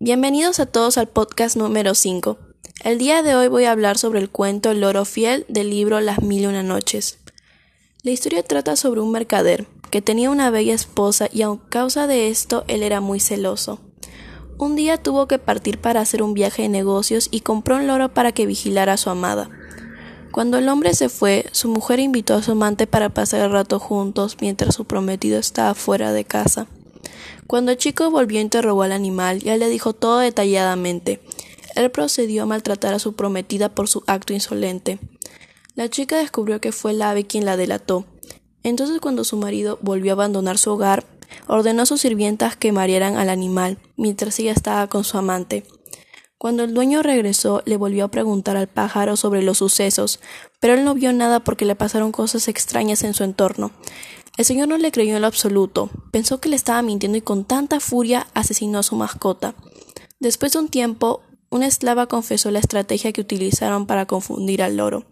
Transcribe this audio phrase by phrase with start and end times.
[0.00, 2.38] Bienvenidos a todos al podcast número 5.
[2.84, 6.00] El día de hoy voy a hablar sobre el cuento El loro fiel del libro
[6.00, 7.18] Las mil y una noches.
[8.04, 12.28] La historia trata sobre un mercader que tenía una bella esposa y a causa de
[12.28, 13.80] esto él era muy celoso.
[14.56, 18.14] Un día tuvo que partir para hacer un viaje de negocios y compró un loro
[18.14, 19.50] para que vigilara a su amada.
[20.30, 23.80] Cuando el hombre se fue, su mujer invitó a su amante para pasar el rato
[23.80, 26.68] juntos mientras su prometido estaba fuera de casa.
[27.48, 31.22] Cuando el chico volvió interrogó al animal y él le dijo todo detalladamente.
[31.76, 34.98] Él procedió a maltratar a su prometida por su acto insolente.
[35.74, 38.04] La chica descubrió que fue el ave quien la delató.
[38.64, 41.06] Entonces cuando su marido volvió a abandonar su hogar,
[41.46, 45.64] ordenó a sus sirvientas que marearan al animal, mientras ella estaba con su amante.
[46.36, 50.20] Cuando el dueño regresó, le volvió a preguntar al pájaro sobre los sucesos,
[50.60, 53.72] pero él no vio nada porque le pasaron cosas extrañas en su entorno.
[54.38, 57.44] El señor no le creyó en lo absoluto, pensó que le estaba mintiendo y con
[57.44, 59.56] tanta furia asesinó a su mascota.
[60.20, 65.06] Después de un tiempo, una esclava confesó la estrategia que utilizaron para confundir al loro,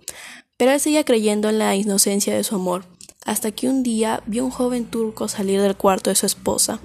[0.56, 2.84] pero él seguía creyendo en la inocencia de su amor,
[3.24, 6.78] hasta que un día vio un joven turco salir del cuarto de su esposa.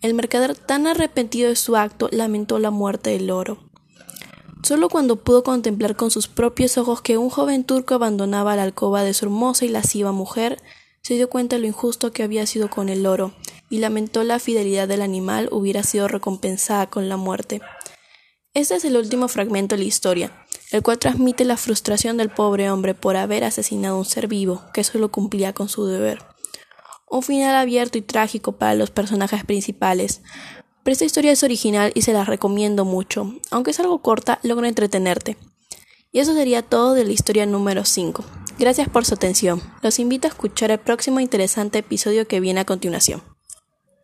[0.00, 3.58] El mercader, tan arrepentido de su acto, lamentó la muerte del loro.
[4.62, 9.02] Solo cuando pudo contemplar con sus propios ojos que un joven turco abandonaba la alcoba
[9.02, 10.62] de su hermosa y lasciva mujer,
[11.04, 13.34] se dio cuenta de lo injusto que había sido con el loro,
[13.68, 17.60] y lamentó la fidelidad del animal hubiera sido recompensada con la muerte.
[18.54, 22.70] Este es el último fragmento de la historia, el cual transmite la frustración del pobre
[22.70, 26.22] hombre por haber asesinado a un ser vivo que solo cumplía con su deber.
[27.10, 30.22] Un final abierto y trágico para los personajes principales.
[30.82, 33.34] Pero esta historia es original y se la recomiendo mucho.
[33.50, 35.36] Aunque es algo corta, logra entretenerte.
[36.12, 38.24] Y eso sería todo de la historia número 5.
[38.58, 39.60] Gracias por su atención.
[39.82, 43.33] Los invito a escuchar el próximo interesante episodio que viene a continuación.